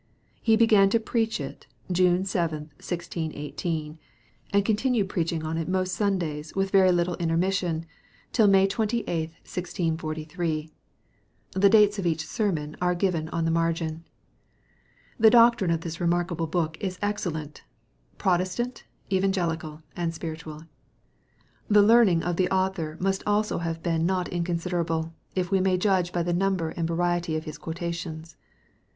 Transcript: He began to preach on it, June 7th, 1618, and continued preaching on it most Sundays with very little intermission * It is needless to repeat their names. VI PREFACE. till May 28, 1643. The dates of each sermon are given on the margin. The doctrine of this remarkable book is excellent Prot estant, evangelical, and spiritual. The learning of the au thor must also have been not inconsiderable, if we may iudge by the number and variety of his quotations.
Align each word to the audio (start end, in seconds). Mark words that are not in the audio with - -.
He 0.41 0.55
began 0.55 0.89
to 0.89 0.99
preach 0.99 1.39
on 1.39 1.45
it, 1.49 1.67
June 1.91 2.23
7th, 2.23 2.71
1618, 2.81 3.99
and 4.51 4.65
continued 4.65 5.09
preaching 5.09 5.43
on 5.43 5.59
it 5.59 5.69
most 5.69 5.93
Sundays 5.93 6.55
with 6.55 6.71
very 6.71 6.91
little 6.91 7.15
intermission 7.17 7.85
* 8.09 8.33
It 8.33 8.39
is 8.39 8.47
needless 8.47 8.73
to 8.73 8.81
repeat 8.81 9.05
their 9.05 9.15
names. 9.15 9.29
VI 9.45 9.61
PREFACE. 9.61 9.77
till 9.77 9.77
May 9.77 9.91
28, 10.01 10.39
1643. 10.41 10.71
The 11.51 11.69
dates 11.69 11.99
of 11.99 12.07
each 12.07 12.25
sermon 12.25 12.75
are 12.81 12.95
given 12.95 13.29
on 13.29 13.45
the 13.45 13.51
margin. 13.51 14.03
The 15.19 15.29
doctrine 15.29 15.69
of 15.69 15.81
this 15.81 16.01
remarkable 16.01 16.47
book 16.47 16.79
is 16.79 16.97
excellent 17.03 17.61
Prot 18.17 18.41
estant, 18.41 18.85
evangelical, 19.13 19.83
and 19.95 20.15
spiritual. 20.15 20.63
The 21.69 21.83
learning 21.83 22.23
of 22.23 22.37
the 22.37 22.49
au 22.49 22.69
thor 22.69 22.97
must 22.99 23.21
also 23.27 23.59
have 23.59 23.83
been 23.83 24.07
not 24.07 24.27
inconsiderable, 24.29 25.13
if 25.35 25.51
we 25.51 25.59
may 25.59 25.77
iudge 25.77 26.11
by 26.11 26.23
the 26.23 26.33
number 26.33 26.69
and 26.71 26.87
variety 26.87 27.35
of 27.35 27.43
his 27.43 27.59
quotations. 27.59 28.35